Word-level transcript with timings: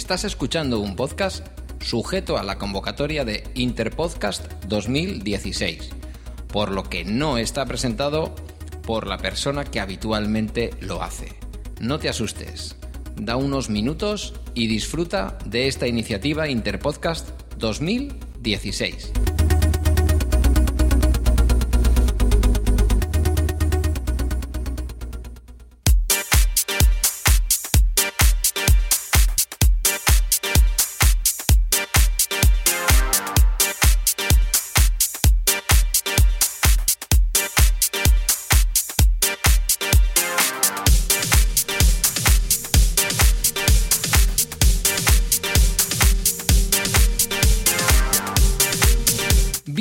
Estás 0.00 0.24
escuchando 0.24 0.80
un 0.80 0.96
podcast 0.96 1.46
sujeto 1.78 2.38
a 2.38 2.42
la 2.42 2.56
convocatoria 2.56 3.26
de 3.26 3.44
Interpodcast 3.54 4.50
2016, 4.64 5.90
por 6.50 6.70
lo 6.72 6.84
que 6.84 7.04
no 7.04 7.36
está 7.36 7.66
presentado 7.66 8.34
por 8.82 9.06
la 9.06 9.18
persona 9.18 9.64
que 9.64 9.78
habitualmente 9.78 10.70
lo 10.80 11.02
hace. 11.02 11.34
No 11.80 11.98
te 11.98 12.08
asustes, 12.08 12.76
da 13.14 13.36
unos 13.36 13.68
minutos 13.68 14.32
y 14.54 14.68
disfruta 14.68 15.36
de 15.44 15.68
esta 15.68 15.86
iniciativa 15.86 16.48
Interpodcast 16.48 17.28
2016. 17.58 19.12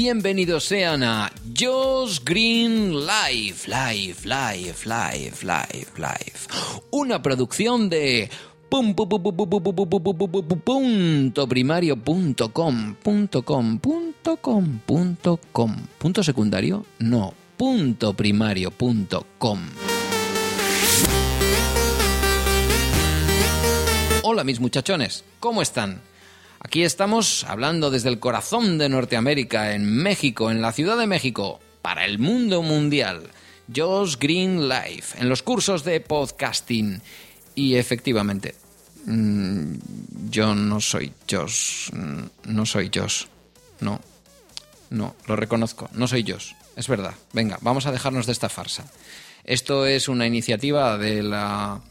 Bienvenidos 0.01 0.63
sean 0.63 1.03
a 1.03 1.29
Josh 1.59 2.23
Green 2.23 2.93
Live, 3.05 3.67
Live, 3.67 4.23
Live, 4.23 4.85
Live, 4.85 5.43
Live, 5.43 5.87
Live. 5.97 6.39
Una 6.91 7.21
producción 7.21 7.89
de 7.89 8.29
pum, 8.69 8.95
punto 8.95 9.21
punto 12.05 12.53
com 12.53 12.95
punto 12.95 13.43
com 13.43 13.77
punto 13.77 14.37
com 14.37 14.79
punto 14.79 15.39
com 15.51 15.75
punto 15.97 16.23
secundario 16.23 16.85
no 16.99 17.33
punto 17.57 18.15
Hola 24.23 24.43
mis 24.45 24.61
muchachones, 24.61 25.25
¿cómo 25.41 25.61
están? 25.61 26.01
Aquí 26.61 26.83
estamos 26.83 27.45
hablando 27.45 27.89
desde 27.89 28.09
el 28.09 28.19
corazón 28.19 28.77
de 28.77 28.89
Norteamérica, 28.89 29.73
en 29.73 29.85
México, 29.85 30.51
en 30.51 30.61
la 30.61 30.73
Ciudad 30.73 30.97
de 30.97 31.07
México, 31.07 31.59
para 31.81 32.05
el 32.05 32.19
mundo 32.19 32.61
mundial. 32.61 33.23
Josh 33.73 34.17
Green 34.19 34.67
Live, 34.67 35.03
en 35.17 35.29
los 35.29 35.41
cursos 35.41 35.83
de 35.85 36.01
podcasting. 36.01 37.01
Y 37.55 37.75
efectivamente, 37.75 38.55
mmm, 39.05 39.73
yo 40.29 40.53
no 40.53 40.81
soy 40.81 41.13
Josh. 41.29 41.91
No 42.45 42.65
soy 42.65 42.91
Josh. 42.93 43.25
No. 43.79 44.01
No, 44.89 45.15
lo 45.27 45.35
reconozco. 45.35 45.89
No 45.93 46.07
soy 46.07 46.25
Josh. 46.27 46.53
Es 46.75 46.87
verdad. 46.87 47.13
Venga, 47.31 47.57
vamos 47.61 47.85
a 47.85 47.91
dejarnos 47.91 48.25
de 48.25 48.33
esta 48.33 48.49
farsa. 48.49 48.85
Esto 49.45 49.85
es 49.85 50.09
una 50.09 50.27
iniciativa 50.27 50.97
de 50.97 51.23
la 51.23 51.81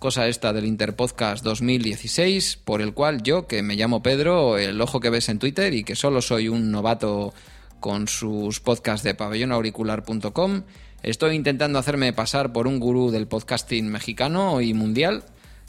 cosa 0.00 0.28
esta 0.28 0.54
del 0.54 0.64
Interpodcast 0.64 1.44
2016, 1.44 2.56
por 2.64 2.80
el 2.80 2.94
cual 2.94 3.22
yo, 3.22 3.46
que 3.46 3.62
me 3.62 3.76
llamo 3.76 4.02
Pedro, 4.02 4.56
el 4.56 4.80
ojo 4.80 4.98
que 4.98 5.10
ves 5.10 5.28
en 5.28 5.38
Twitter 5.38 5.74
y 5.74 5.84
que 5.84 5.94
solo 5.94 6.22
soy 6.22 6.48
un 6.48 6.72
novato 6.72 7.34
con 7.80 8.08
sus 8.08 8.60
podcasts 8.60 9.04
de 9.04 9.14
pabellonauricular.com, 9.14 10.62
estoy 11.02 11.36
intentando 11.36 11.78
hacerme 11.78 12.14
pasar 12.14 12.50
por 12.50 12.66
un 12.66 12.80
gurú 12.80 13.10
del 13.10 13.28
podcasting 13.28 13.88
mexicano 13.88 14.62
y 14.62 14.72
mundial, 14.72 15.22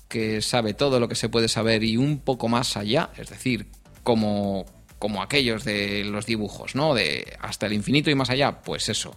que 0.07 0.41
sabe 0.41 0.73
todo 0.73 1.01
lo 1.01 1.09
que 1.09 1.15
se 1.15 1.27
puede 1.27 1.49
saber 1.49 1.83
y 1.83 1.97
un 1.97 2.19
poco 2.19 2.47
más 2.47 2.77
allá, 2.77 3.09
es 3.17 3.29
decir, 3.29 3.67
como, 4.01 4.65
como 4.97 5.21
aquellos 5.21 5.65
de 5.65 6.05
los 6.05 6.25
dibujos, 6.25 6.73
¿no? 6.73 6.93
De 6.93 7.35
hasta 7.41 7.65
el 7.65 7.73
infinito 7.73 8.09
y 8.09 8.15
más 8.15 8.29
allá, 8.29 8.61
pues 8.61 8.87
eso. 8.87 9.13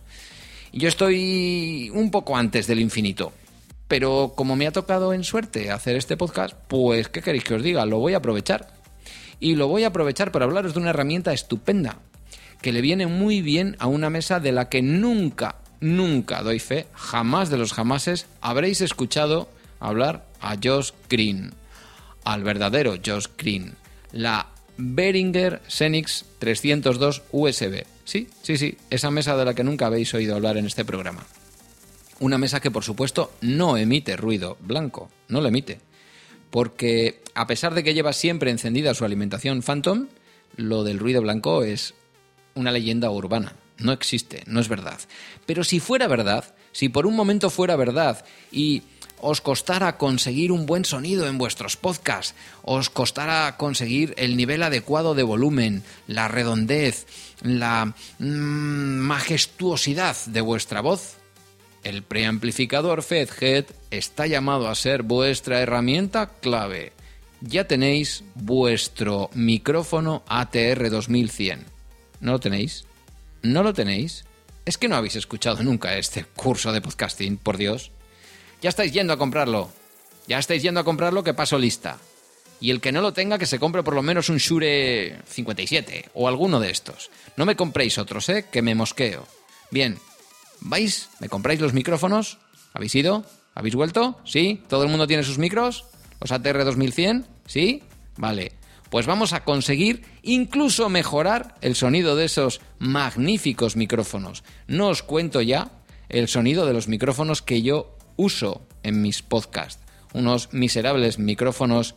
Yo 0.73 0.89
estoy 0.89 1.89
un 1.95 2.11
poco 2.11 2.37
antes 2.37 2.67
del 2.67 2.81
infinito, 2.81 3.33
pero 3.89 4.33
como 4.37 4.57
me 4.57 4.67
ha 4.67 4.73
tocado 4.73 5.13
en 5.13 5.25
suerte 5.25 5.71
hacer 5.71 5.97
este 5.97 6.17
podcast, 6.17 6.55
pues 6.69 7.09
¿qué 7.09 7.21
queréis 7.21 7.45
que 7.45 7.55
os 7.55 7.63
diga? 7.63 7.85
Lo 7.87 7.99
voy 7.99 8.15
a 8.15 8.19
aprovechar. 8.19 8.69
Y 9.41 9.57
lo 9.57 9.69
voy 9.69 9.85
a 9.85 9.89
aprovechar 9.89 10.33
para 10.33 10.47
hablaros 10.47 10.75
de 10.75 10.81
una 10.81 10.91
herramienta 10.91 11.33
estupenda, 11.33 11.99
que 12.63 12.73
le 12.73 12.81
viene 12.81 13.07
muy 13.07 13.43
bien 13.43 13.77
a 13.79 13.87
una 13.87 14.09
mesa 14.09 14.41
de 14.41 14.53
la 14.53 14.69
que 14.69 14.81
nunca, 14.81 15.57
nunca 15.81 16.43
doy 16.43 16.61
fe, 16.61 16.87
jamás 16.95 17.51
de 17.51 17.59
los 17.59 17.73
jamases, 17.73 18.27
habréis 18.41 18.81
escuchado 18.81 19.49
hablar 19.81 20.25
a 20.41 20.57
Josh 20.63 20.93
Green, 21.11 21.53
al 22.25 22.43
verdadero 22.43 22.95
Josh 23.05 23.27
Green, 23.37 23.75
la 24.13 24.47
Behringer 24.79 25.61
Xenix 25.69 26.25
302 26.39 27.23
USB. 27.33 27.85
Sí, 28.05 28.29
sí, 28.43 28.57
sí, 28.57 28.79
esa 28.91 29.11
mesa 29.11 29.37
de 29.37 29.45
la 29.45 29.55
que 29.55 29.65
nunca 29.65 29.87
habéis 29.87 30.15
oído 30.15 30.35
hablar 30.35 30.57
en 30.57 30.67
este 30.67 30.85
programa. 30.85 31.25
Una 32.21 32.39
mesa 32.39 32.61
que 32.61 32.71
por 32.71 32.85
supuesto 32.85 33.33
no 33.41 33.77
emite 33.77 34.17
ruido 34.17 34.57
blanco, 34.61 35.11
no 35.29 35.41
lo 35.41 35.49
emite. 35.49 35.81
Porque 36.51 37.23
a 37.35 37.47
pesar 37.47 37.75
de 37.75 37.83
que 37.83 37.95
lleva 37.95 38.13
siempre 38.13 38.51
encendida 38.51 38.95
su 38.95 39.05
alimentación 39.05 39.63
Phantom, 39.63 40.07
lo 40.57 40.85
del 40.85 40.99
ruido 40.99 41.21
blanco 41.21 41.65
es 41.65 41.95
una 42.55 42.71
leyenda 42.71 43.11
urbana. 43.11 43.57
No 43.79 43.93
existe, 43.93 44.45
no 44.47 44.61
es 44.61 44.69
verdad. 44.69 45.01
Pero 45.47 45.65
si 45.65 45.81
fuera 45.81 46.07
verdad, 46.07 46.55
si 46.73 46.89
por 46.89 47.07
un 47.07 47.17
momento 47.17 47.51
fuera 47.51 47.75
verdad 47.75 48.25
y 48.53 48.83
os 49.21 49.41
costara 49.41 49.97
conseguir 49.97 50.53
un 50.53 50.67
buen 50.67 50.85
sonido 50.85 51.27
en 51.27 51.39
vuestros 51.39 51.77
podcasts, 51.77 52.35
os 52.63 52.91
costara 52.91 53.57
conseguir 53.57 54.15
el 54.17 54.37
nivel 54.37 54.63
adecuado 54.63 55.15
de 55.15 55.23
volumen, 55.23 55.83
la 56.07 56.29
redondez, 56.29 57.07
la 57.43 57.95
mmm, 58.19 58.99
majestuosidad 58.99 60.17
de 60.27 60.41
vuestra 60.41 60.83
voz, 60.83 61.17
el 61.85 62.03
preamplificador 62.03 63.03
FedHead 63.03 63.67
está 63.91 64.27
llamado 64.27 64.69
a 64.69 64.75
ser 64.75 65.03
vuestra 65.03 65.61
herramienta 65.61 66.31
clave. 66.41 66.93
Ya 67.41 67.67
tenéis 67.67 68.25
vuestro 68.35 69.31
micrófono 69.35 70.23
ATR 70.27 70.91
2100. 70.91 71.65
¿No 72.21 72.33
lo 72.33 72.41
tenéis? 72.41 72.87
¿No 73.43 73.63
lo 73.63 73.75
tenéis? 73.75 74.25
Es 74.65 74.79
que 74.79 74.89
no 74.89 74.97
habéis 74.97 75.17
escuchado 75.17 75.63
nunca 75.63 75.97
este 75.99 76.25
curso 76.25 76.73
de 76.73 76.81
podcasting, 76.81 77.37
por 77.37 77.59
Dios. 77.59 77.91
Ya 78.63 78.71
estáis 78.71 78.93
yendo 78.93 79.13
a 79.13 79.19
comprarlo. 79.19 79.71
Ya 80.27 80.39
estáis 80.39 80.63
yendo 80.63 80.81
a 80.81 80.85
comprarlo 80.85 81.23
que 81.23 81.35
paso 81.35 81.59
lista. 81.59 81.99
Y 82.61 82.71
el 82.71 82.81
que 82.81 82.93
no 82.93 83.03
lo 83.03 83.13
tenga, 83.13 83.37
que 83.37 83.45
se 83.45 83.59
compre 83.59 83.83
por 83.83 83.95
lo 83.95 84.01
menos 84.01 84.31
un 84.31 84.39
Shure 84.39 85.19
57 85.27 86.11
o 86.15 86.29
alguno 86.29 86.61
de 86.61 86.71
estos. 86.71 87.11
No 87.37 87.45
me 87.45 87.57
compréis 87.57 87.99
otros, 87.99 88.27
¿eh? 88.31 88.47
Que 88.51 88.63
me 88.63 88.75
mosqueo. 88.75 89.27
Bien, 89.71 89.99
¿Vais? 90.65 91.11
¿Me 91.21 91.29
compráis 91.29 91.61
los 91.61 91.75
micrófonos? 91.75 92.39
¿Habéis 92.73 92.95
ido? 92.95 93.25
¿Habéis 93.55 93.75
vuelto? 93.75 94.19
¿Sí? 94.25 94.63
¿Todo 94.69 94.83
el 94.83 94.89
mundo 94.89 95.07
tiene 95.07 95.23
sus 95.23 95.39
micros? 95.39 95.85
¿Los 96.21 96.33
ATR 96.33 96.65
2100? 96.65 97.27
¿Sí? 97.47 97.83
Vale. 98.17 98.53
Pues 98.91 99.07
vamos 99.07 99.33
a 99.33 99.45
conseguir 99.45 100.03
incluso 100.23 100.89
mejorar 100.89 101.55
el 101.61 101.75
sonido 101.75 102.17
de 102.17 102.25
esos 102.25 102.61
magníficos 102.79 103.77
micrófonos. 103.77 104.43
No 104.67 104.89
os 104.89 105.03
cuento 105.03 105.43
ya 105.43 105.71
el 106.09 106.29
sonido 106.29 106.65
de 106.67 106.73
los 106.73 106.89
micrófonos 106.89 107.43
que 107.43 107.63
yo 107.63 107.97
uso 108.17 108.67
en 108.83 109.03
mis 109.03 109.23
podcasts. 109.23 109.83
Unos 110.13 110.53
miserables 110.53 111.19
micrófonos 111.19 111.95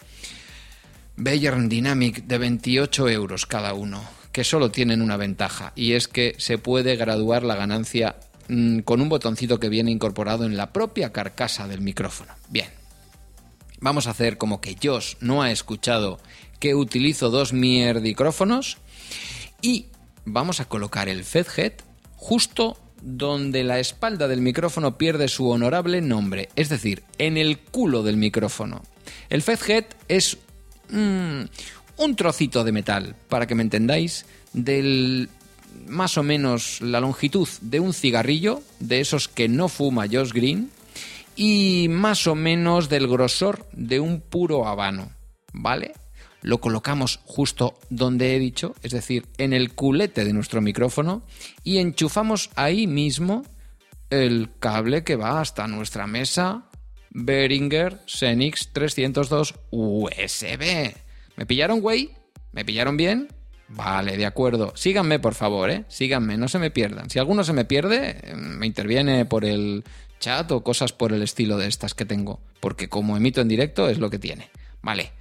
Bayern 1.15 1.69
Dynamic 1.69 2.25
de 2.25 2.37
28 2.37 3.09
euros 3.09 3.45
cada 3.45 3.73
uno, 3.73 4.03
que 4.31 4.43
solo 4.43 4.71
tienen 4.71 5.01
una 5.01 5.17
ventaja, 5.17 5.73
y 5.75 5.93
es 5.93 6.07
que 6.07 6.35
se 6.37 6.57
puede 6.57 6.95
graduar 6.95 7.43
la 7.43 7.55
ganancia 7.55 8.15
mm, 8.49 8.79
con 8.79 9.01
un 9.01 9.09
botoncito 9.09 9.59
que 9.59 9.69
viene 9.69 9.91
incorporado 9.91 10.45
en 10.45 10.57
la 10.57 10.71
propia 10.73 11.11
carcasa 11.11 11.67
del 11.67 11.81
micrófono. 11.81 12.33
Bien, 12.49 12.69
vamos 13.79 14.07
a 14.07 14.11
hacer 14.11 14.37
como 14.37 14.61
que 14.61 14.77
Josh 14.81 15.15
no 15.19 15.41
ha 15.41 15.51
escuchado 15.51 16.19
que 16.59 16.75
utilizo 16.75 17.29
dos 17.29 17.53
mierdicrófonos 17.53 18.77
y 19.61 19.87
vamos 20.25 20.59
a 20.59 20.65
colocar 20.65 21.09
el 21.09 21.23
FedHead 21.23 21.73
justo 22.15 22.77
donde 23.01 23.63
la 23.63 23.79
espalda 23.79 24.27
del 24.27 24.41
micrófono 24.41 24.97
pierde 24.97 25.27
su 25.27 25.49
honorable 25.49 26.01
nombre, 26.01 26.49
es 26.55 26.69
decir, 26.69 27.03
en 27.17 27.37
el 27.37 27.59
culo 27.59 28.03
del 28.03 28.17
micrófono. 28.17 28.81
El 29.29 29.41
FedHead 29.41 29.85
es 30.07 30.37
mm, 30.89 31.41
un 31.97 32.15
trocito 32.15 32.63
de 32.63 32.71
metal, 32.71 33.15
para 33.29 33.45
que 33.45 33.55
me 33.55 33.63
entendáis, 33.63 34.25
del 34.53 35.29
más 35.87 36.17
o 36.17 36.23
menos 36.23 36.81
la 36.81 36.99
longitud 36.99 37.47
de 37.61 37.79
un 37.79 37.93
cigarrillo, 37.93 38.61
de 38.79 38.99
esos 38.99 39.27
que 39.27 39.47
no 39.47 39.69
fuma 39.69 40.07
Josh 40.11 40.31
Green, 40.31 40.71
y 41.35 41.87
más 41.89 42.27
o 42.27 42.35
menos 42.35 42.89
del 42.89 43.07
grosor 43.07 43.67
de 43.71 43.99
un 43.99 44.21
puro 44.21 44.67
habano, 44.67 45.11
¿vale? 45.53 45.93
Lo 46.41 46.59
colocamos 46.59 47.19
justo 47.25 47.79
donde 47.89 48.35
he 48.35 48.39
dicho, 48.39 48.75
es 48.83 48.91
decir, 48.91 49.25
en 49.37 49.53
el 49.53 49.73
culete 49.73 50.25
de 50.25 50.33
nuestro 50.33 50.61
micrófono, 50.61 51.23
y 51.63 51.77
enchufamos 51.77 52.49
ahí 52.55 52.87
mismo 52.87 53.43
el 54.09 54.49
cable 54.59 55.03
que 55.03 55.15
va 55.15 55.41
hasta 55.41 55.67
nuestra 55.67 56.07
mesa 56.07 56.69
Behringer 57.09 58.01
Xenix 58.05 58.71
302 58.73 59.55
USB. 59.71 60.93
¿Me 61.35 61.45
pillaron, 61.45 61.81
güey? 61.81 62.11
¿Me 62.51 62.63
pillaron 62.63 62.97
bien? 62.97 63.27
Vale, 63.69 64.17
de 64.17 64.25
acuerdo. 64.25 64.73
Síganme, 64.75 65.19
por 65.19 65.33
favor, 65.33 65.69
¿eh? 65.69 65.85
Síganme, 65.89 66.37
no 66.37 66.47
se 66.47 66.59
me 66.59 66.71
pierdan. 66.71 67.09
Si 67.09 67.19
alguno 67.19 67.43
se 67.43 67.53
me 67.53 67.65
pierde, 67.65 68.21
me 68.35 68.65
interviene 68.65 69.25
por 69.25 69.43
el 69.43 69.83
chat 70.19 70.51
o 70.51 70.63
cosas 70.63 70.93
por 70.93 71.13
el 71.13 71.21
estilo 71.21 71.57
de 71.57 71.67
estas 71.67 71.93
que 71.93 72.05
tengo. 72.05 72.39
Porque 72.59 72.89
como 72.89 73.17
emito 73.17 73.41
en 73.41 73.47
directo 73.47 73.89
es 73.89 73.99
lo 73.99 74.09
que 74.09 74.19
tiene. 74.19 74.49
Vale. 74.81 75.11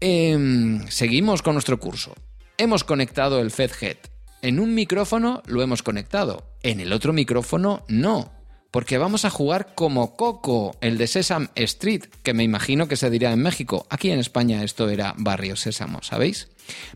Em, 0.00 0.86
seguimos 0.88 1.42
con 1.42 1.54
nuestro 1.54 1.78
curso. 1.78 2.14
Hemos 2.58 2.84
conectado 2.84 3.40
el 3.40 3.50
FedHead. 3.50 3.96
En 4.42 4.60
un 4.60 4.74
micrófono 4.74 5.42
lo 5.46 5.62
hemos 5.62 5.82
conectado. 5.82 6.54
En 6.62 6.80
el 6.80 6.92
otro 6.92 7.12
micrófono 7.12 7.84
no. 7.88 8.32
Porque 8.74 8.98
vamos 8.98 9.24
a 9.24 9.30
jugar 9.30 9.76
como 9.76 10.16
Coco, 10.16 10.76
el 10.80 10.98
de 10.98 11.06
Sesame 11.06 11.46
Street, 11.54 12.06
que 12.24 12.34
me 12.34 12.42
imagino 12.42 12.88
que 12.88 12.96
se 12.96 13.08
dirá 13.08 13.30
en 13.30 13.40
México. 13.40 13.86
Aquí 13.88 14.10
en 14.10 14.18
España 14.18 14.64
esto 14.64 14.88
era 14.88 15.14
Barrio 15.16 15.54
Sésamo, 15.54 16.02
¿sabéis? 16.02 16.48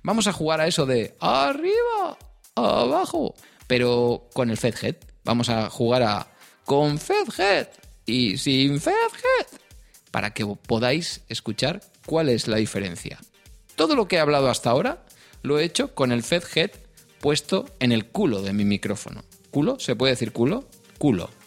Vamos 0.03 0.27
a 0.27 0.33
jugar 0.33 0.61
a 0.61 0.67
eso 0.67 0.87
de 0.87 1.15
arriba, 1.21 2.19
abajo, 2.57 3.37
pero 3.69 4.29
con 4.35 4.51
el 4.51 4.57
FedHead. 4.57 4.97
Vamos 5.23 5.51
a 5.51 5.71
jugar 5.71 6.03
a 6.03 6.27
con 6.65 6.99
FedHead 6.99 7.69
y 8.07 8.39
sin 8.39 8.81
FedHead 8.81 9.47
para 10.11 10.35
que 10.35 10.45
podáis 10.47 11.21
escuchar 11.29 11.81
cuál 12.07 12.29
es 12.29 12.49
la 12.49 12.57
diferencia. 12.57 13.21
Todo 13.77 13.95
lo 13.95 14.09
que 14.09 14.17
he 14.17 14.19
hablado 14.19 14.51
hasta 14.51 14.71
ahora 14.71 15.07
lo 15.43 15.61
he 15.61 15.65
hecho 15.65 15.95
con 15.95 16.11
el 16.11 16.25
FedHead 16.25 16.73
puesto 17.21 17.67
en 17.79 17.93
el 17.93 18.07
culo 18.07 18.43
de 18.43 18.53
mi 18.53 18.65
micrófono. 18.65 19.23
¿Culo? 19.53 19.79
¿Se 19.79 19.95
puede 19.95 20.15
decir 20.15 20.33
culo? 20.33 20.69
Culo. 20.99 21.38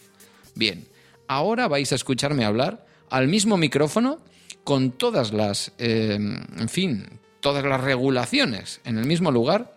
Bien, 0.54 0.88
ahora 1.28 1.68
vais 1.68 1.92
a 1.92 1.96
escucharme 1.96 2.44
hablar 2.44 2.86
al 3.10 3.28
mismo 3.28 3.56
micrófono 3.56 4.20
con 4.64 4.92
todas 4.92 5.32
las, 5.32 5.72
eh, 5.78 6.14
en 6.14 6.68
fin, 6.68 7.20
todas 7.40 7.64
las 7.64 7.80
regulaciones 7.80 8.80
en 8.84 8.98
el 8.98 9.06
mismo 9.06 9.30
lugar, 9.30 9.74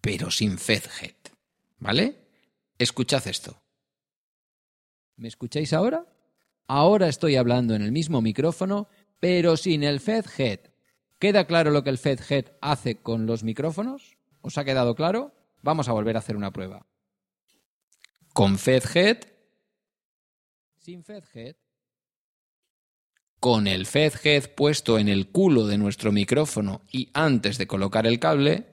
pero 0.00 0.30
sin 0.30 0.58
FedHead. 0.58 1.14
¿Vale? 1.78 2.16
Escuchad 2.78 3.26
esto. 3.26 3.62
¿Me 5.16 5.28
escucháis 5.28 5.72
ahora? 5.72 6.06
Ahora 6.66 7.08
estoy 7.08 7.36
hablando 7.36 7.74
en 7.74 7.82
el 7.82 7.92
mismo 7.92 8.20
micrófono, 8.20 8.88
pero 9.18 9.56
sin 9.56 9.82
el 9.82 10.00
FedHead. 10.00 10.60
¿Queda 11.18 11.46
claro 11.46 11.70
lo 11.70 11.82
que 11.82 11.90
el 11.90 11.98
FedHead 11.98 12.46
hace 12.60 12.96
con 12.96 13.26
los 13.26 13.42
micrófonos? 13.42 14.16
¿Os 14.40 14.56
ha 14.56 14.64
quedado 14.64 14.94
claro? 14.94 15.34
Vamos 15.62 15.88
a 15.88 15.92
volver 15.92 16.16
a 16.16 16.20
hacer 16.20 16.36
una 16.36 16.52
prueba. 16.52 16.86
Con 18.32 18.58
FedHead, 18.58 19.18
sin 20.80 21.04
FedHead, 21.04 21.56
con 23.38 23.66
el 23.66 23.86
FedHead 23.86 24.54
puesto 24.54 24.98
en 24.98 25.08
el 25.08 25.28
culo 25.28 25.66
de 25.66 25.76
nuestro 25.76 26.10
micrófono 26.10 26.82
y 26.90 27.10
antes 27.12 27.58
de 27.58 27.66
colocar 27.66 28.06
el 28.06 28.18
cable, 28.18 28.66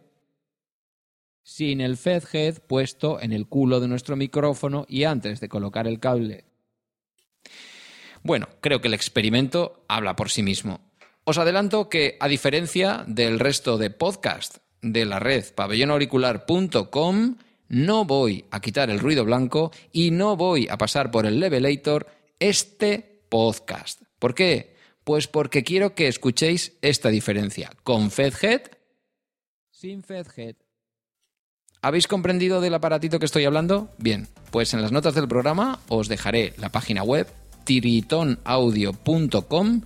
sin 1.43 1.81
el 1.81 1.97
FedHead 1.97 2.59
puesto 2.65 3.21
en 3.21 3.33
el 3.33 3.47
culo 3.47 3.81
de 3.81 3.89
nuestro 3.89 4.15
micrófono 4.15 4.85
y 4.87 5.03
antes 5.03 5.41
de 5.41 5.49
colocar 5.49 5.87
el 5.87 5.99
cable. 5.99 6.45
Bueno, 8.23 8.47
creo 8.61 8.81
que 8.81 8.87
el 8.87 8.93
experimento 8.93 9.85
habla 9.87 10.15
por 10.15 10.29
sí 10.29 10.43
mismo. 10.43 10.79
Os 11.25 11.37
adelanto 11.37 11.89
que, 11.89 12.17
a 12.21 12.29
diferencia 12.29 13.03
del 13.05 13.39
resto 13.39 13.77
de 13.77 13.89
podcast 13.89 14.57
de 14.81 15.05
la 15.05 15.19
red 15.19 15.45
pabellonauricular.com, 15.53 17.37
no 17.69 18.05
voy 18.05 18.45
a 18.51 18.61
quitar 18.61 18.89
el 18.89 18.99
ruido 18.99 19.25
blanco 19.25 19.71
y 19.91 20.11
no 20.11 20.35
voy 20.35 20.67
a 20.69 20.77
pasar 20.77 21.11
por 21.11 21.25
el 21.25 21.39
levelator 21.39 22.07
este 22.39 23.23
podcast. 23.29 24.03
¿Por 24.19 24.35
qué? 24.35 24.75
Pues 25.03 25.27
porque 25.27 25.63
quiero 25.63 25.95
que 25.95 26.07
escuchéis 26.07 26.73
esta 26.81 27.09
diferencia. 27.09 27.71
Con 27.83 28.11
FedHead, 28.11 28.61
sin 29.71 30.03
FedHead. 30.03 30.55
¿Habéis 31.81 32.07
comprendido 32.07 32.61
del 32.61 32.73
aparatito 32.73 33.19
que 33.19 33.25
estoy 33.25 33.43
hablando? 33.45 33.91
Bien, 33.99 34.27
pues 34.51 34.73
en 34.73 34.81
las 34.81 34.91
notas 34.91 35.13
del 35.13 35.27
programa 35.27 35.79
os 35.87 36.07
dejaré 36.07 36.55
la 36.57 36.69
página 36.69 37.03
web 37.03 37.27
tiritonaudio.com 37.63 39.81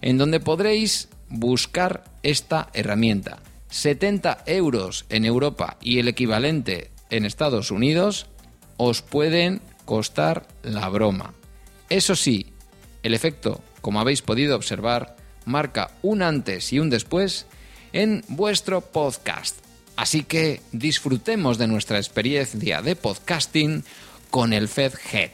en 0.00 0.18
donde 0.18 0.40
podréis 0.40 1.08
buscar 1.28 2.04
esta 2.22 2.70
herramienta. 2.72 3.38
70 3.70 4.44
euros 4.46 5.04
en 5.08 5.24
Europa 5.24 5.76
y 5.80 5.98
el 5.98 6.08
equivalente 6.08 6.90
en 7.10 7.24
Estados 7.24 7.70
Unidos 7.70 8.26
os 8.76 9.02
pueden 9.02 9.60
costar 9.84 10.46
la 10.62 10.88
broma. 10.88 11.34
Eso 11.88 12.14
sí, 12.14 12.52
el 13.02 13.14
efecto, 13.14 13.62
como 13.80 14.00
habéis 14.00 14.22
podido 14.22 14.56
observar, 14.56 15.16
marca 15.44 15.90
un 16.02 16.22
antes 16.22 16.72
y 16.72 16.78
un 16.78 16.90
después 16.90 17.46
en 17.92 18.22
vuestro 18.28 18.80
podcast. 18.80 19.56
Así 19.96 20.22
que 20.22 20.60
disfrutemos 20.72 21.58
de 21.58 21.66
nuestra 21.66 21.98
experiencia 21.98 22.82
de 22.82 22.94
podcasting 22.94 23.84
con 24.30 24.52
el 24.52 24.68
FedHead. 24.68 25.30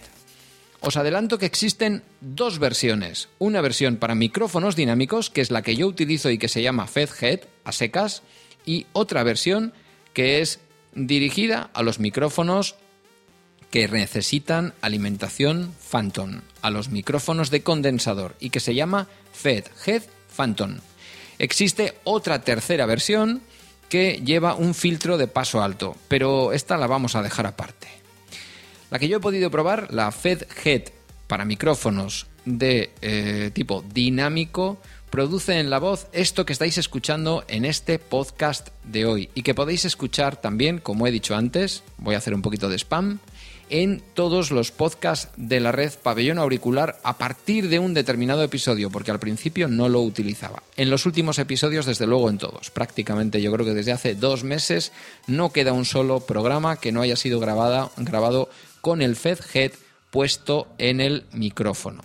Os 0.80 0.96
adelanto 0.96 1.38
que 1.38 1.46
existen 1.46 2.02
dos 2.20 2.58
versiones. 2.58 3.28
Una 3.38 3.60
versión 3.60 3.96
para 3.96 4.14
micrófonos 4.14 4.76
dinámicos, 4.76 5.30
que 5.30 5.40
es 5.40 5.50
la 5.50 5.62
que 5.62 5.76
yo 5.76 5.87
utilizo 5.87 6.30
y 6.30 6.38
que 6.38 6.48
se 6.48 6.62
llama 6.62 6.87
FedHead 6.87 7.40
a 7.64 7.72
secas, 7.72 8.22
y 8.64 8.87
otra 8.92 9.22
versión 9.22 9.72
que 10.12 10.40
es 10.40 10.60
dirigida 10.94 11.70
a 11.74 11.82
los 11.82 11.98
micrófonos 11.98 12.76
que 13.70 13.88
necesitan 13.88 14.72
alimentación 14.80 15.74
Phantom, 15.90 16.42
a 16.62 16.70
los 16.70 16.90
micrófonos 16.90 17.50
de 17.50 17.62
condensador 17.62 18.36
y 18.38 18.50
que 18.50 18.60
se 18.60 18.74
llama 18.74 19.08
FedHead 19.32 20.02
Phantom. 20.36 20.76
Existe 21.38 21.94
otra 22.04 22.42
tercera 22.42 22.86
versión 22.86 23.42
que 23.88 24.22
lleva 24.24 24.54
un 24.54 24.74
filtro 24.74 25.18
de 25.18 25.26
paso 25.26 25.62
alto, 25.62 25.96
pero 26.08 26.52
esta 26.52 26.76
la 26.76 26.86
vamos 26.86 27.16
a 27.16 27.22
dejar 27.22 27.46
aparte. 27.46 27.88
La 28.90 28.98
que 28.98 29.08
yo 29.08 29.16
he 29.16 29.20
podido 29.20 29.50
probar, 29.50 29.92
la 29.92 30.12
FedHead 30.12 30.92
para 31.26 31.44
micrófonos 31.44 32.26
de 32.44 32.92
eh, 33.02 33.50
tipo 33.52 33.82
dinámico, 33.92 34.78
produce 35.14 35.61
en 35.61 35.71
la 35.71 35.78
voz 35.78 36.09
esto 36.12 36.44
que 36.44 36.52
estáis 36.52 36.76
escuchando 36.76 37.44
en 37.47 37.64
este 37.64 38.00
podcast 38.00 38.71
de 38.83 39.06
hoy 39.06 39.28
y 39.37 39.42
que 39.42 39.54
podéis 39.54 39.85
escuchar 39.85 40.35
también, 40.35 40.78
como 40.78 41.06
he 41.06 41.12
dicho 41.12 41.37
antes, 41.37 41.85
voy 41.99 42.16
a 42.16 42.18
hacer 42.18 42.35
un 42.35 42.42
poquito 42.42 42.68
de 42.68 42.75
spam, 42.75 43.21
en 43.71 44.02
todos 44.14 44.50
los 44.50 44.73
podcasts 44.73 45.28
de 45.37 45.61
la 45.61 45.71
red 45.71 45.92
Pabellón 46.02 46.40
Auricular 46.40 46.99
a 47.04 47.16
partir 47.16 47.68
de 47.68 47.78
un 47.78 47.94
determinado 47.94 48.42
episodio, 48.42 48.90
porque 48.90 49.12
al 49.12 49.21
principio 49.21 49.68
no 49.68 49.88
lo 49.88 50.00
utilizaba. 50.00 50.64
En 50.76 50.90
los 50.90 51.06
últimos 51.06 51.38
episodios, 51.38 51.87
desde 51.87 52.09
luego 52.09 52.28
en 52.28 52.38
todos. 52.38 52.73
Prácticamente 52.73 53.40
yo 53.40 53.52
creo 53.52 53.64
que 53.64 53.75
desde 53.75 53.92
hace 53.92 54.16
dos 54.16 54.42
meses 54.42 54.90
no 55.28 55.52
queda 55.52 55.75
un 55.75 55.85
solo 55.85 56.26
programa 56.26 56.75
que 56.75 56.90
no 56.90 57.02
haya 57.02 57.14
sido 57.14 57.38
grabada, 57.38 57.88
grabado 57.99 58.49
con 58.80 59.00
el 59.00 59.14
FedHead 59.14 59.71
puesto 60.11 60.66
en 60.78 61.00
el 61.00 61.23
micrófono. 61.30 62.02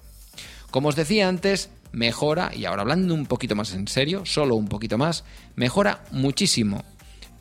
Como 0.70 0.90
os 0.90 0.96
decía 0.96 1.28
antes, 1.28 1.72
mejora, 1.92 2.52
y 2.56 2.66
ahora 2.66 2.82
hablando 2.82 3.14
un 3.14 3.26
poquito 3.26 3.56
más 3.56 3.74
en 3.74 3.88
serio, 3.88 4.26
solo 4.26 4.56
un 4.56 4.68
poquito 4.68 4.98
más, 4.98 5.24
mejora 5.56 6.04
muchísimo 6.12 6.84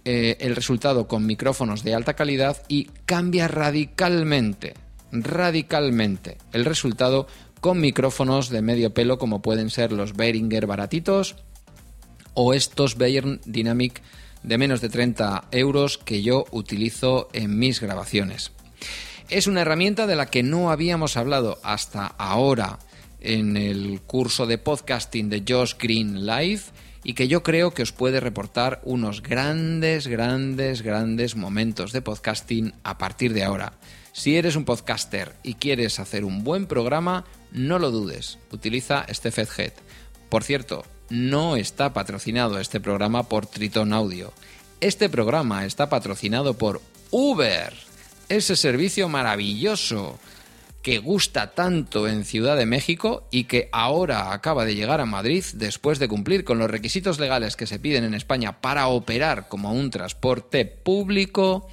eh, 0.04 0.36
el 0.40 0.56
resultado 0.56 1.06
con 1.06 1.26
micrófonos 1.26 1.82
de 1.82 1.94
alta 1.94 2.14
calidad 2.14 2.62
y 2.68 2.84
cambia 3.04 3.48
radicalmente 3.48 4.74
radicalmente 5.10 6.38
el 6.52 6.64
resultado 6.64 7.26
con 7.60 7.80
micrófonos 7.80 8.50
de 8.50 8.62
medio 8.62 8.94
pelo 8.94 9.18
como 9.18 9.42
pueden 9.42 9.70
ser 9.70 9.92
los 9.92 10.14
Behringer 10.14 10.66
baratitos 10.66 11.36
o 12.34 12.54
estos 12.54 12.96
Behringer 12.96 13.40
Dynamic 13.44 14.02
de 14.42 14.58
menos 14.58 14.80
de 14.80 14.88
30 14.88 15.48
euros 15.50 15.98
que 15.98 16.22
yo 16.22 16.44
utilizo 16.52 17.28
en 17.32 17.58
mis 17.58 17.80
grabaciones. 17.80 18.52
Es 19.28 19.46
una 19.46 19.62
herramienta 19.62 20.06
de 20.06 20.16
la 20.16 20.26
que 20.26 20.42
no 20.42 20.70
habíamos 20.70 21.16
hablado 21.16 21.58
hasta 21.62 22.06
ahora 22.06 22.78
en 23.20 23.56
el 23.56 24.00
curso 24.02 24.46
de 24.46 24.58
podcasting 24.58 25.30
de 25.30 25.44
Josh 25.46 25.74
Green 25.78 26.26
Live 26.26 26.62
y 27.04 27.14
que 27.14 27.28
yo 27.28 27.42
creo 27.42 27.72
que 27.72 27.82
os 27.82 27.92
puede 27.92 28.20
reportar 28.20 28.80
unos 28.84 29.22
grandes, 29.22 30.06
grandes, 30.06 30.82
grandes 30.82 31.36
momentos 31.36 31.92
de 31.92 32.02
podcasting 32.02 32.74
a 32.82 32.98
partir 32.98 33.32
de 33.32 33.44
ahora. 33.44 33.72
Si 34.12 34.36
eres 34.36 34.56
un 34.56 34.64
podcaster 34.64 35.32
y 35.42 35.54
quieres 35.54 36.00
hacer 36.00 36.24
un 36.24 36.42
buen 36.42 36.66
programa, 36.66 37.24
no 37.52 37.78
lo 37.78 37.90
dudes, 37.90 38.38
utiliza 38.50 39.04
este 39.08 39.30
FedHead. 39.30 39.72
Por 40.28 40.44
cierto, 40.44 40.84
no 41.08 41.56
está 41.56 41.92
patrocinado 41.92 42.58
este 42.58 42.80
programa 42.80 43.28
por 43.28 43.46
Triton 43.46 43.92
Audio. 43.92 44.32
Este 44.80 45.08
programa 45.08 45.64
está 45.64 45.88
patrocinado 45.88 46.54
por 46.54 46.82
Uber, 47.10 47.72
ese 48.28 48.56
servicio 48.56 49.08
maravilloso 49.08 50.18
que 50.88 51.00
gusta 51.00 51.50
tanto 51.50 52.08
en 52.08 52.24
Ciudad 52.24 52.56
de 52.56 52.64
México 52.64 53.28
y 53.30 53.44
que 53.44 53.68
ahora 53.72 54.32
acaba 54.32 54.64
de 54.64 54.74
llegar 54.74 55.02
a 55.02 55.04
Madrid 55.04 55.44
después 55.52 55.98
de 55.98 56.08
cumplir 56.08 56.44
con 56.44 56.58
los 56.58 56.70
requisitos 56.70 57.20
legales 57.20 57.56
que 57.56 57.66
se 57.66 57.78
piden 57.78 58.04
en 58.04 58.14
España 58.14 58.62
para 58.62 58.88
operar 58.88 59.48
como 59.48 59.70
un 59.70 59.90
transporte 59.90 60.64
público. 60.64 61.68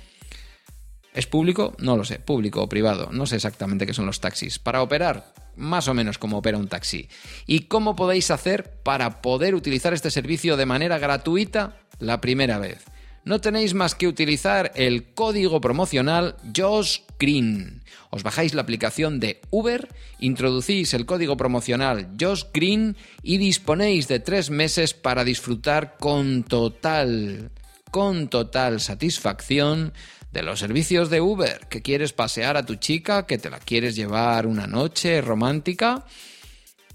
¿Es 1.13 1.27
público? 1.27 1.77
No 1.79 1.95
lo 1.95 2.03
sé, 2.03 2.19
público 2.19 2.61
o 2.61 2.67
privado, 2.67 3.07
no 3.13 3.25
sé 3.25 3.37
exactamente 3.37 3.85
qué 3.85 3.93
son 3.93 4.05
los 4.05 4.19
taxis. 4.19 4.59
Para 4.59 4.81
operar 4.81 5.33
más 5.55 5.87
o 5.87 5.93
menos 5.93 6.17
como 6.17 6.39
opera 6.39 6.57
un 6.57 6.67
taxi. 6.67 7.07
¿Y 7.45 7.67
cómo 7.67 7.95
podéis 7.95 8.31
hacer 8.31 8.81
para 8.83 9.21
poder 9.21 9.55
utilizar 9.55 9.93
este 9.93 10.11
servicio 10.11 10.57
de 10.57 10.65
manera 10.65 10.99
gratuita 10.99 11.77
la 11.99 12.19
primera 12.19 12.59
vez? 12.59 12.83
No 13.25 13.41
tenéis 13.41 13.73
más 13.73 13.95
que 13.95 14.07
utilizar 14.07 14.71
el 14.75 15.03
código 15.15 15.59
promocional 15.59 16.35
Josh 16.55 16.99
Green. 17.17 17.81
Os 18.11 18.21
bajáis 18.21 18.53
la 18.53 18.61
aplicación 18.61 19.19
de 19.19 19.41
Uber, 19.49 19.89
introducís 20.19 20.93
el 20.93 21.07
código 21.07 21.35
promocional 21.35 22.09
Josh 22.19 22.43
Green 22.53 22.95
y 23.23 23.37
disponéis 23.39 24.07
de 24.07 24.19
tres 24.19 24.51
meses 24.51 24.93
para 24.93 25.23
disfrutar 25.23 25.97
con 25.99 26.43
total, 26.43 27.49
con 27.89 28.27
total 28.27 28.79
satisfacción 28.79 29.91
de 30.31 30.43
los 30.43 30.59
servicios 30.59 31.09
de 31.09 31.21
Uber, 31.21 31.61
que 31.67 31.81
quieres 31.81 32.13
pasear 32.13 32.57
a 32.57 32.65
tu 32.65 32.75
chica, 32.75 33.25
que 33.25 33.39
te 33.39 33.49
la 33.49 33.57
quieres 33.57 33.95
llevar 33.95 34.45
una 34.45 34.67
noche 34.67 35.19
romántica. 35.21 36.05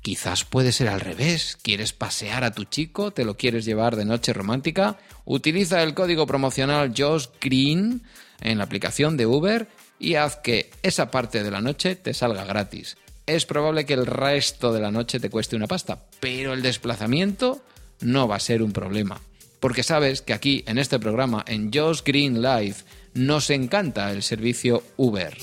Quizás 0.03 0.45
puede 0.45 0.73
ser 0.73 0.89
al 0.89 1.01
revés, 1.01 1.59
quieres 1.61 1.93
pasear 1.93 2.43
a 2.43 2.53
tu 2.53 2.65
chico, 2.65 3.11
te 3.11 3.25
lo 3.25 3.37
quieres 3.37 3.67
llevar 3.67 3.97
de 3.97 4.07
noche 4.07 4.33
romántica. 4.33 4.99
Utiliza 5.27 5.83
el 5.83 5.93
código 5.93 6.27
promocional 6.27 6.95
Josh 6.97 7.27
Green 7.41 8.03
en 8.41 8.59
la 8.59 8.65
aplicación 8.65 9.19
de 9.19 9.27
Uber 9.27 9.69
y 9.99 10.15
haz 10.15 10.37
que 10.37 10.71
esa 10.83 11.11
parte 11.11 11.43
de 11.43 11.51
la 11.51 11.61
noche 11.61 11.97
te 11.97 12.15
salga 12.15 12.45
gratis. 12.45 12.97
Es 13.27 13.45
probable 13.45 13.85
que 13.85 13.93
el 13.93 14.07
resto 14.07 14.73
de 14.73 14.81
la 14.81 14.91
noche 14.91 15.21
te 15.21 15.29
cueste 15.29 15.55
una 15.55 15.67
pasta, 15.67 16.03
pero 16.19 16.55
el 16.55 16.63
desplazamiento 16.63 17.63
no 18.01 18.27
va 18.27 18.37
a 18.37 18.41
ser 18.41 18.63
un 18.63 18.73
problema. 18.73 19.21
Porque 19.61 19.83
sabes 19.83 20.23
que 20.23 20.33
aquí 20.33 20.65
en 20.67 20.79
este 20.79 20.99
programa, 20.99 21.45
en 21.47 21.71
Josh 21.73 22.01
Green 22.03 22.41
Live, 22.41 22.77
nos 23.13 23.51
encanta 23.51 24.11
el 24.11 24.23
servicio 24.23 24.83
Uber. 24.97 25.37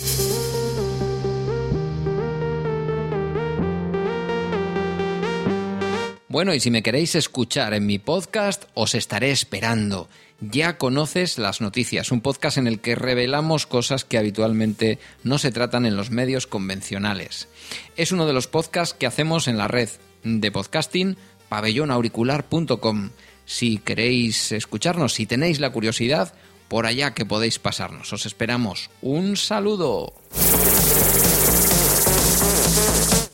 Bueno, 6.38 6.53
y 6.53 6.60
si 6.60 6.70
me 6.70 6.84
queréis 6.84 7.15
escuchar 7.15 7.74
en 7.74 7.88
mi 7.88 7.98
podcast, 7.98 8.65
os 8.75 8.94
estaré 8.94 9.32
esperando. 9.32 10.08
Ya 10.39 10.77
conoces 10.77 11.39
las 11.39 11.62
noticias, 11.62 12.12
un 12.12 12.22
podcast 12.22 12.60
en 12.60 12.67
el 12.67 12.79
que 12.79 12.94
revelamos 12.94 13.65
cosas 13.65 14.06
que 14.06 14.20
habitualmente 14.20 15.00
no 15.24 15.39
se 15.39 15.51
tratan 15.51 15.88
en 15.88 15.98
los 15.98 16.12
medios 16.12 16.46
convencionales. 16.46 17.48
Es 17.96 18.12
uno 18.12 18.27
de 18.27 18.34
los 18.34 18.46
podcasts 18.46 18.94
que 18.94 19.08
hacemos 19.08 19.48
en 19.48 19.58
la 19.58 19.67
red 19.67 19.89
de 20.24 20.51
podcasting 20.51 21.17
pabellonauricular.com. 21.50 23.10
Si 23.48 23.79
queréis 23.79 24.51
escucharnos, 24.51 25.13
si 25.13 25.25
tenéis 25.25 25.60
la 25.60 25.72
curiosidad, 25.72 26.36
por 26.67 26.86
allá 26.86 27.15
que 27.15 27.25
podéis 27.25 27.58
pasarnos. 27.58 28.13
Os 28.13 28.27
esperamos. 28.27 28.91
Un 29.01 29.38
saludo. 29.38 30.13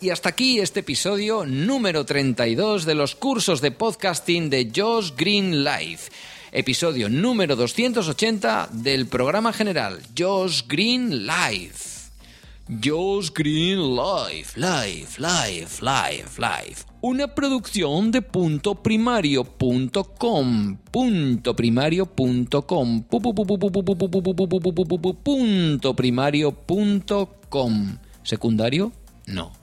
Y 0.03 0.10
hasta 0.10 0.27
aquí 0.27 0.60
este 0.60 0.81
episodio 0.81 1.45
número 1.45 2.05
32 2.05 2.83
de 2.83 2.93
los 2.93 3.15
cursos 3.15 3.62
de 3.62 3.72
podcasting 3.72 4.50
de 4.50 4.69
Josh 4.75 5.12
Green 5.15 5.63
Life. 5.63 6.12
Episodio 6.51 7.07
número 7.07 7.55
280 7.55 8.67
del 8.74 9.07
programa 9.07 9.53
general 9.53 10.01
Josh 10.17 10.63
Green 10.67 11.25
Life. 11.25 12.12
Josh 12.83 13.29
Green 13.33 13.95
Life, 13.95 14.60
Life, 14.60 15.22
Life, 15.22 15.81
Life, 15.81 16.38
Life. 16.38 16.83
Una 17.00 17.33
producción 17.33 18.12
de 18.12 18.22
puntoprimario.com. 18.22 20.77
Puntoprimario.com. 20.91 23.03
Puntoprimario.com. 25.24 27.98
¿Secundario? 28.24 28.91
No. 29.27 29.62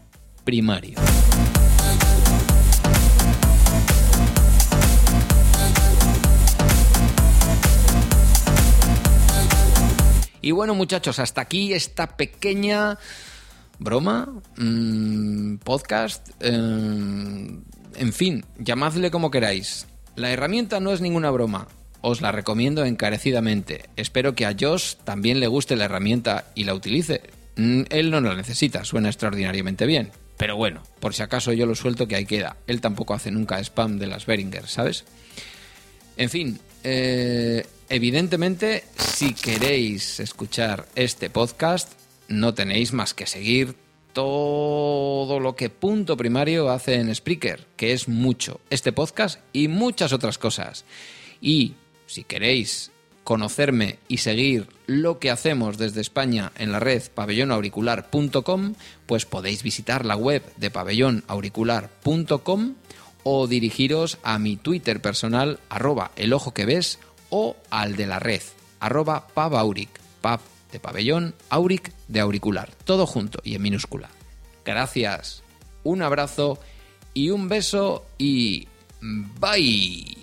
Y 10.42 10.52
bueno 10.52 10.74
muchachos, 10.74 11.18
hasta 11.18 11.42
aquí 11.42 11.72
esta 11.72 12.16
pequeña 12.16 12.98
broma, 13.78 14.28
mmm, 14.56 15.56
podcast, 15.56 16.28
eh, 16.40 16.50
en 16.50 18.12
fin, 18.12 18.44
llamadle 18.58 19.10
como 19.10 19.30
queráis. 19.30 19.86
La 20.16 20.30
herramienta 20.30 20.80
no 20.80 20.92
es 20.92 21.00
ninguna 21.00 21.30
broma, 21.30 21.68
os 22.00 22.20
la 22.20 22.32
recomiendo 22.32 22.84
encarecidamente. 22.84 23.90
Espero 23.96 24.34
que 24.34 24.46
a 24.46 24.56
Josh 24.58 24.94
también 25.04 25.40
le 25.40 25.46
guste 25.46 25.76
la 25.76 25.84
herramienta 25.84 26.46
y 26.54 26.64
la 26.64 26.74
utilice. 26.74 27.22
Mm, 27.56 27.82
él 27.90 28.10
no 28.10 28.20
la 28.20 28.34
necesita, 28.34 28.84
suena 28.84 29.08
extraordinariamente 29.08 29.86
bien. 29.86 30.10
Pero 30.40 30.56
bueno, 30.56 30.82
por 31.00 31.12
si 31.12 31.22
acaso 31.22 31.52
yo 31.52 31.66
lo 31.66 31.74
suelto 31.74 32.08
que 32.08 32.16
ahí 32.16 32.24
queda. 32.24 32.56
Él 32.66 32.80
tampoco 32.80 33.12
hace 33.12 33.30
nunca 33.30 33.58
spam 33.60 33.98
de 33.98 34.06
las 34.06 34.24
Behringer, 34.24 34.66
¿sabes? 34.68 35.04
En 36.16 36.30
fin, 36.30 36.58
eh, 36.82 37.66
evidentemente, 37.90 38.84
si 38.96 39.34
queréis 39.34 40.18
escuchar 40.18 40.86
este 40.94 41.28
podcast, 41.28 41.92
no 42.28 42.54
tenéis 42.54 42.94
más 42.94 43.12
que 43.12 43.26
seguir 43.26 43.74
todo 44.14 45.40
lo 45.40 45.56
que 45.56 45.68
Punto 45.68 46.16
Primario 46.16 46.70
hace 46.70 46.94
en 46.94 47.14
Spreaker, 47.14 47.66
que 47.76 47.92
es 47.92 48.08
mucho, 48.08 48.62
este 48.70 48.92
podcast 48.92 49.40
y 49.52 49.68
muchas 49.68 50.14
otras 50.14 50.38
cosas. 50.38 50.86
Y 51.42 51.74
si 52.06 52.24
queréis 52.24 52.92
conocerme 53.30 54.00
y 54.08 54.18
seguir 54.18 54.66
lo 54.88 55.20
que 55.20 55.30
hacemos 55.30 55.78
desde 55.78 56.00
España 56.00 56.50
en 56.58 56.72
la 56.72 56.80
red 56.80 57.00
pabellonauricular.com, 57.14 58.74
pues 59.06 59.24
podéis 59.24 59.62
visitar 59.62 60.04
la 60.04 60.16
web 60.16 60.42
de 60.56 60.72
pabellonauricular.com 60.72 62.74
o 63.22 63.46
dirigiros 63.46 64.18
a 64.24 64.40
mi 64.40 64.56
Twitter 64.56 65.00
personal, 65.00 65.60
arroba 65.68 66.10
el 66.16 66.32
ojo 66.32 66.52
que 66.52 66.66
ves, 66.66 66.98
o 67.28 67.54
al 67.70 67.94
de 67.94 68.08
la 68.08 68.18
red, 68.18 68.42
arroba 68.80 69.28
pabauric, 69.28 70.00
pab 70.20 70.40
de 70.72 70.80
pabellón, 70.80 71.36
auric 71.50 71.92
de 72.08 72.18
auricular, 72.18 72.72
todo 72.84 73.06
junto 73.06 73.40
y 73.44 73.54
en 73.54 73.62
minúscula. 73.62 74.08
Gracias, 74.64 75.44
un 75.84 76.02
abrazo 76.02 76.58
y 77.14 77.30
un 77.30 77.48
beso 77.48 78.04
y 78.18 78.66
bye. 79.00 80.19